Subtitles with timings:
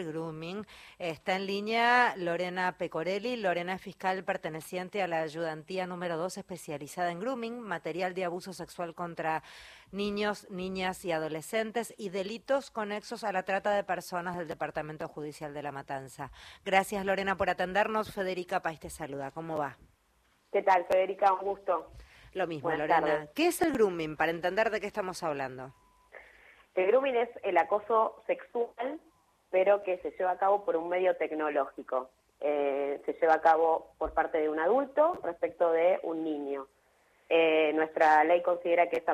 [0.00, 0.66] grooming.
[0.98, 3.36] Está en línea Lorena Pecorelli.
[3.36, 8.54] Lorena es fiscal perteneciente a la ayudantía número 2 especializada en grooming, material de abuso
[8.54, 9.42] sexual contra
[9.90, 15.52] niños, niñas y adolescentes y delitos conexos a la trata de personas del Departamento Judicial
[15.52, 16.30] de La Matanza.
[16.64, 18.14] Gracias Lorena por atendernos.
[18.14, 19.30] Federica País te saluda.
[19.30, 19.76] ¿Cómo va?
[20.50, 21.34] ¿Qué tal, Federica?
[21.34, 21.92] Un gusto.
[22.32, 23.28] Lo mismo, Lorena.
[23.34, 25.74] ¿Qué es el grooming para entender de qué estamos hablando?
[26.74, 28.98] El grooming es el acoso sexual
[29.52, 32.08] pero que se lleva a cabo por un medio tecnológico.
[32.40, 36.66] Eh, se lleva a cabo por parte de un adulto respecto de un niño.
[37.28, 39.04] Eh, nuestra ley considera que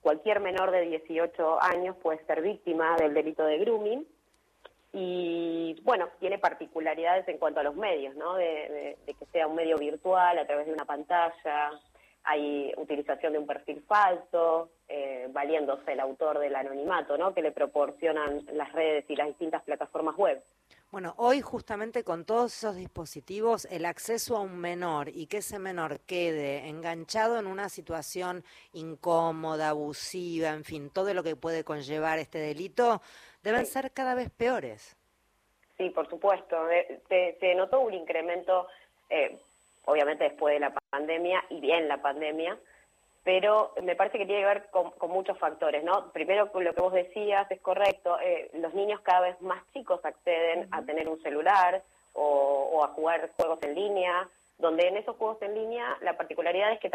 [0.00, 4.06] cualquier menor de 18 años puede ser víctima del delito de grooming
[4.92, 8.36] y, bueno, tiene particularidades en cuanto a los medios, ¿no?
[8.36, 11.72] de que sea un medio virtual a través de una pantalla,
[12.24, 17.34] hay utilización de un perfil falso, eh, valiéndose el autor del anonimato, ¿no?
[17.34, 20.42] Que le proporcionan las redes y las distintas plataformas web.
[20.90, 25.58] Bueno, hoy justamente con todos esos dispositivos, el acceso a un menor y que ese
[25.58, 32.18] menor quede enganchado en una situación incómoda, abusiva, en fin, todo lo que puede conllevar
[32.20, 33.02] este delito,
[33.42, 34.96] deben ser cada vez peores.
[35.76, 36.56] Sí, por supuesto.
[37.08, 38.68] Se, notó un incremento
[39.10, 39.36] eh,
[39.86, 42.58] obviamente después de la pandemia y bien la pandemia,
[43.24, 46.12] pero me parece que tiene que ver con, muchos factores, ¿no?
[46.12, 50.68] Primero, lo que vos decías es correcto, eh, los niños cada vez más chicos acceden
[50.70, 51.82] a tener un celular
[52.12, 56.80] o, a jugar juegos en línea, donde en esos juegos en línea la particularidad es
[56.80, 56.90] que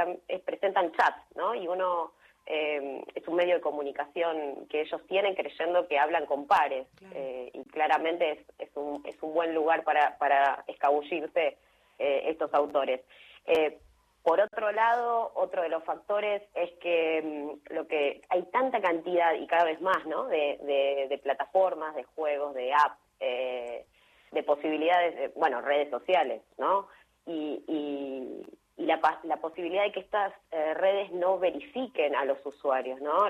[0.46, 1.56] presentan chats, ¿no?
[1.56, 2.12] Y uno
[2.46, 7.50] eh, es un medio de comunicación que ellos tienen creyendo que hablan con pares, eh,
[7.54, 11.58] y claramente es, un, es un buen lugar para, para escabullirse
[12.00, 13.02] eh, estos autores.
[13.46, 13.78] Eh,
[14.24, 19.34] por otro lado, otro de los factores es que mm, lo que hay tanta cantidad
[19.34, 20.28] y cada vez más, ¿no?
[20.28, 23.86] De, plataformas, de juegos, de apps, eh,
[24.32, 26.88] de posibilidades, bueno, redes sociales, ¿no?
[27.26, 28.46] Y,
[28.78, 33.26] la, la, posibilidad de que estas redes no verifiquen a los usuarios, ¿no?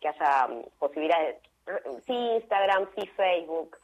[0.00, 1.36] que haya mm, posibilidades,
[2.06, 3.76] sí Instagram, sí Facebook.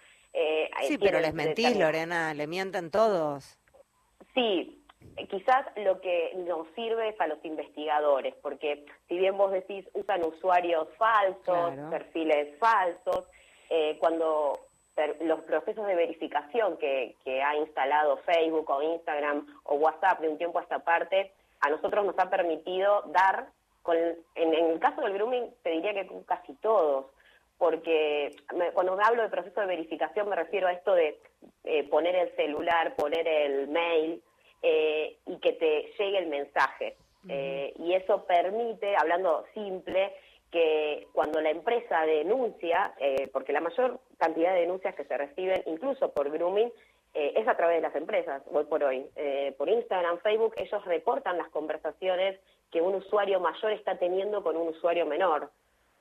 [0.88, 3.59] sí, pero les mentís, Lorena, le mienten todos.
[4.38, 4.84] Sí,
[5.31, 10.22] quizás lo que nos sirve es a los investigadores, porque si bien vos decís usan
[10.25, 13.25] usuarios falsos, perfiles falsos,
[13.69, 14.60] eh, cuando
[15.21, 20.59] los procesos de verificación que, ha instalado Facebook o Instagram o WhatsApp de un tiempo
[20.59, 23.48] a esta parte, a nosotros nos ha permitido dar,
[23.82, 27.06] con, en, el caso del grooming, te diría que con casi todos,
[27.59, 28.37] porque
[28.72, 31.21] cuando me hablo de proceso de verificación me refiero a esto de
[31.65, 34.22] eh, poner el celular, poner el mail,
[34.63, 36.97] eh, y que te llegue el mensaje.
[37.29, 40.13] Eh, y eso permite, hablando simple,
[40.51, 45.63] que cuando la empresa denuncia, eh, porque la mayor cantidad de denuncias que se reciben,
[45.67, 46.73] incluso por grooming,
[47.15, 49.05] es a través de las empresas, hoy por hoy.
[49.57, 52.39] por Instagram, Facebook, ellos reportan las conversaciones
[52.71, 55.51] que un usuario mayor está teniendo con un usuario menor.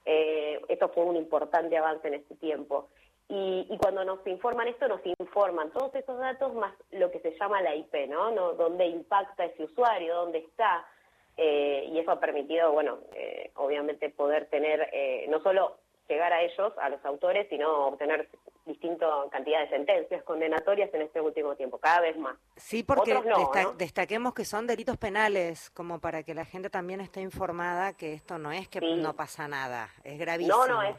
[0.06, 2.90] esto fue un importante avance en este tiempo.
[3.30, 7.62] Y, cuando nos informan esto, nos informan todos esos datos más lo que se llama
[7.62, 8.32] la IP, ¿no?
[8.32, 8.54] ¿No?
[8.54, 10.86] Dónde impacta ese usuario, dónde está.
[11.36, 15.78] Eh, y eso ha permitido, bueno, eh, obviamente poder tener, eh, no solo
[16.08, 18.30] llegar a ellos, a los autores, sino obtener
[18.66, 22.38] distinta cantidad de sentencias condenatorias en este último tiempo, cada vez más.
[22.56, 23.18] Sí, porque
[23.78, 28.38] destaquemos que son delitos penales, como para que la gente también esté informada que esto
[28.38, 30.66] no es que no pasa nada, es gravísimo.
[30.66, 30.96] No, no, es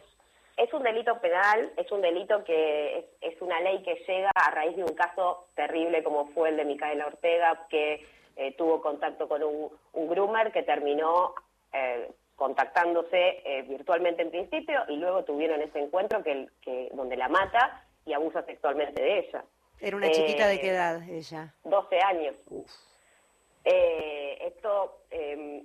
[0.59, 4.77] es un delito penal, es un delito que es, una ley que llega a raíz
[4.77, 8.05] de un caso terrible como fue el de Micaela Ortega, que
[8.37, 9.71] eh, tuvo contacto con un,
[10.09, 11.35] groomer que terminó
[11.73, 16.49] eh, contactándose eh, virtualmente en principio y luego tuvieron ese encuentro que,
[16.93, 19.45] donde la mata y abusa sexualmente de ella.
[19.81, 21.55] ¿Era una chiquita de qué edad ella?
[21.65, 22.35] 12 años.
[23.65, 25.03] esto,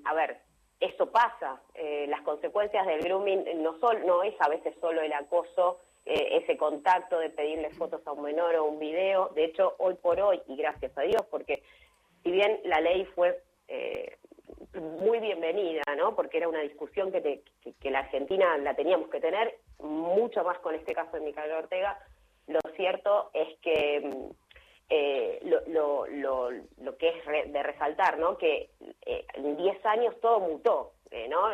[0.06, 0.40] a ver,
[0.84, 1.62] eso pasa.
[1.76, 6.58] Eh, las consecuencias del grooming no, no es a veces solo el acoso, eh, ese
[6.58, 9.30] contacto de pedirle fotos a un menor o un video.
[9.30, 11.64] De hecho, hoy por hoy, y gracias a Dios, porque
[12.24, 14.18] si bien la ley fue eh,
[14.74, 16.16] muy bienvenida, ¿no?
[16.16, 17.42] porque era una discusión que,
[17.80, 21.98] que, la Argentina la teníamos que tener, mucho más con este caso de Micael Ortega,
[22.48, 24.32] lo cierto es que mm,
[24.90, 28.38] eh, lo, lo, lo, que es de resaltar, ¿no?
[28.38, 28.70] Que
[29.06, 31.52] eh, en 10 años todo mutó, eh, ¿no?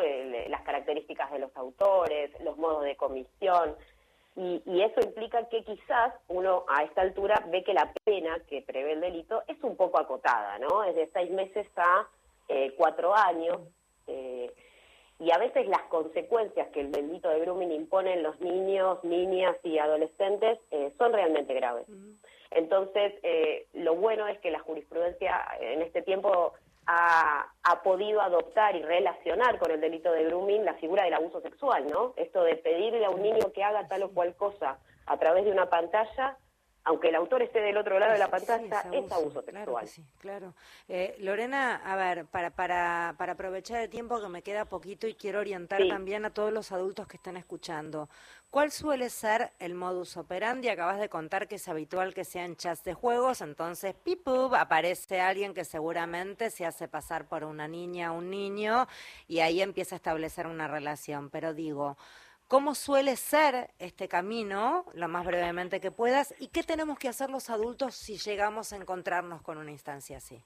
[0.48, 3.76] las características de los autores, los modos de comisión,
[4.36, 8.62] y, y, eso implica que quizás uno a esta altura ve que la pena que
[8.62, 10.84] prevé el delito es un poco acotada, ¿no?
[10.84, 12.08] Es de seis meses a
[12.76, 13.60] cuatro años.
[15.20, 19.54] y a veces las consecuencias que el delito de grooming impone en los niños, niñas
[19.62, 21.86] y adolescentes eh, son realmente graves.
[22.50, 26.54] Entonces, eh, lo bueno es que la jurisprudencia en este tiempo
[26.92, 31.40] ha, ha, podido adoptar y relacionar con el delito de grooming la figura del abuso
[31.40, 32.14] sexual, ¿no?
[32.16, 35.52] Esto de pedirle a un niño que haga tal o cual cosa a través de
[35.52, 36.36] una pantalla
[36.84, 39.64] aunque el autor esté del otro lado de la pantalla, es abuso, sexual.
[39.64, 40.54] Claro, sí, claro.
[40.88, 45.14] Eh, Lorena, a ver, para, para, para aprovechar el tiempo que me queda poquito y
[45.14, 48.08] quiero orientar también a todos los adultos que están escuchando,
[48.50, 50.68] ¿cuál suele ser el modus operandi?
[50.68, 55.52] Acabas de contar que es habitual que sean chats de juegos, entonces, pipub, aparece alguien
[55.52, 58.86] que seguramente se hace pasar por una niña o un niño
[59.28, 61.98] y ahí empieza a establecer una relación, pero digo
[62.50, 67.30] cómo suele ser este camino, lo más brevemente que puedas, y qué tenemos que hacer
[67.30, 70.42] los adultos si llegamos a encontrarnos con una instancia así.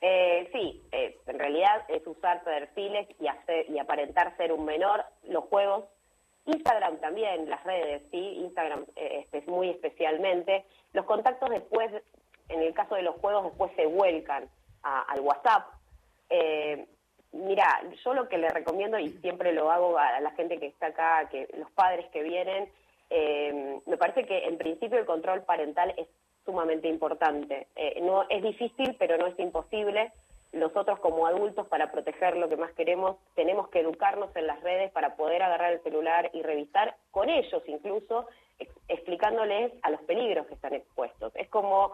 [0.00, 5.04] Eh, sí, eh, en realidad es usar perfiles y, hacer, y aparentar ser un menor,
[5.24, 5.86] los juegos,
[6.46, 10.64] Instagram también, las redes, sí, Instagram eh, muy especialmente.
[10.92, 11.90] Los contactos después,
[12.48, 14.48] en el caso de los juegos, después se vuelcan
[14.84, 15.66] al WhatsApp.
[17.32, 20.88] Mira, yo lo que le recomiendo, y siempre lo hago a la gente que está
[20.88, 22.68] acá, que los padres que vienen,
[23.08, 26.08] eh, me parece que en principio el control parental es
[26.44, 27.68] sumamente importante.
[27.76, 30.12] Eh, no Es difícil, pero no es imposible.
[30.52, 34.90] Nosotros como adultos, para proteger lo que más queremos, tenemos que educarnos en las redes
[34.92, 38.26] para poder agarrar el celular y revisar con ellos incluso,
[38.88, 41.32] explicándoles a los peligros que están expuestos.
[41.36, 41.92] Es como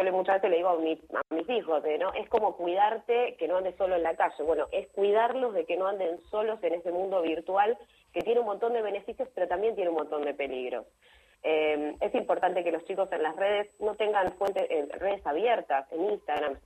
[0.00, 2.12] yo le muchas veces le digo a, mis hijos, ¿no?
[2.14, 4.42] Es como cuidarte que no andes solo en la calle.
[4.42, 7.76] Bueno, es cuidarlos de que no anden solos en ese mundo virtual
[8.12, 10.86] que tiene un montón de beneficios, pero también tiene un montón de peligros.
[11.42, 15.86] Eh, es importante que los chicos en las redes no tengan fuentes, eh, redes abiertas
[15.92, 16.58] en Instagram.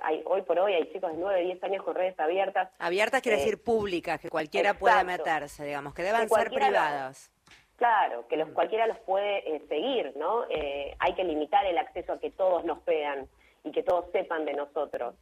[0.00, 2.70] hay, hoy por hoy hay chicos de 9, 10 años con redes abiertas.
[2.78, 7.30] Abiertas quiere decir públicas, que cualquiera pueda meterse, digamos, que deban ser privadas.
[7.76, 8.54] Claro, que los, mm.
[8.54, 10.44] cualquiera los puede eh, seguir, ¿no?
[10.48, 13.28] Eh, hay que limitar el acceso a que todos nos vean
[13.64, 15.14] y que todos sepan de nosotros.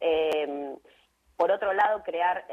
[0.00, 0.76] Eh,
[1.36, 2.44] por otro lado, crear,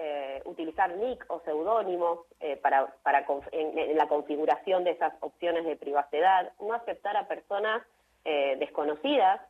[0.46, 2.22] utilizar nick o seudónimos
[2.64, 7.84] para, para en, la configuración de esas opciones de privacidad, no aceptar a personas
[8.24, 9.42] desconocidas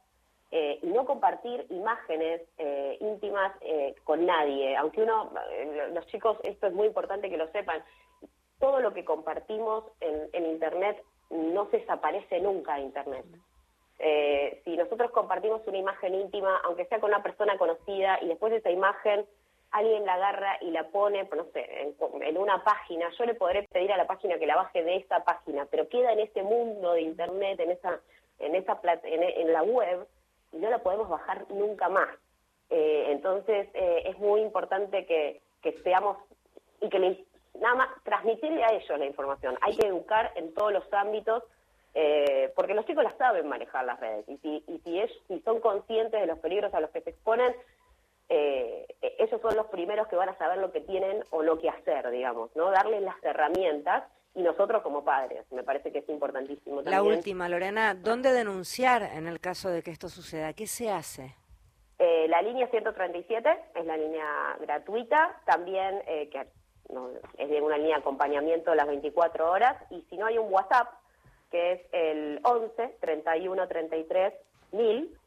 [0.51, 2.41] y no compartir imágenes
[3.00, 3.53] íntimas
[4.03, 4.75] con nadie.
[4.75, 5.31] Aunque uno,
[5.94, 7.81] los chicos, esto es muy importante que lo sepan,
[8.59, 13.25] todo lo que compartimos en, Internet no desaparece nunca de Internet.
[14.00, 18.51] Eh, si nosotros compartimos una imagen íntima, aunque sea con una persona conocida, y después
[18.51, 19.25] de esa imagen
[19.71, 23.91] alguien la agarra y la pone, no sé, en, una página, yo le podré pedir
[23.91, 27.01] a la página que la baje de esa página, pero queda en ese mundo de
[27.01, 28.00] Internet, en esa,
[28.39, 30.07] en esa en, la web,
[30.51, 32.09] y no la podemos bajar nunca más.
[32.71, 36.17] Eh, entonces eh, es muy importante que, que seamos
[36.81, 37.25] y que le
[37.56, 39.57] nada más transmitirle a ellos la información.
[39.62, 41.44] Hay que educar en todos los ámbitos,
[41.94, 44.28] eh, porque los chicos las saben manejar las redes.
[44.28, 47.12] Y si, y si, es, si son conscientes de los peligros a los que se
[47.12, 47.54] exponen,
[48.30, 48.86] eh,
[49.18, 52.10] ellos son los primeros que van a saber lo que tienen o lo que hacer,
[52.12, 52.69] digamos, ¿no?
[52.69, 54.04] Darles las herramientas
[54.36, 55.46] y nosotros como padres.
[55.51, 56.92] Me parece que es importantísimo también.
[56.92, 60.54] La última, Lorena, ¿dónde denunciar en el caso de que esto suceda?
[60.54, 61.36] ¿Qué se hace?
[61.98, 66.48] Eh, la línea 137 es la línea gratuita, también eh, que
[67.38, 70.88] es de una línea de acompañamiento las 24 horas, y si no hay un WhatsApp,
[71.51, 74.34] que es el 11 31 33
[74.72, 75.19] 1000,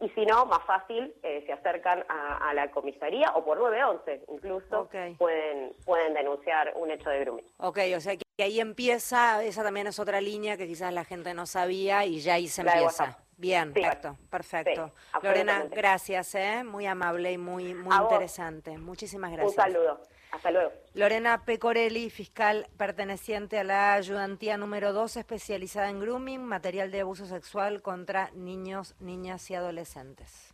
[0.00, 4.88] y si no, más fácil, eh, se acercan a, la comisaría o por 911 incluso
[5.18, 7.46] pueden, pueden denunciar un hecho de grooming.
[7.58, 11.32] Ok, o sea que ahí empieza, esa también es otra línea que quizás la gente
[11.32, 13.18] no sabía y ya ahí se empieza.
[13.36, 14.92] Bien, perfecto, perfecto.
[15.22, 16.62] Lorena, gracias, ¿eh?
[16.64, 18.76] muy amable y muy, muy interesante.
[18.78, 19.56] Muchísimas gracias.
[19.56, 20.00] Un saludo.
[20.34, 20.72] Hasta luego.
[20.94, 27.26] Lorena Pecorelli, fiscal perteneciente a la ayudantía número 2, especializada en grooming, material de abuso
[27.26, 30.52] sexual contra niños, niñas y adolescentes.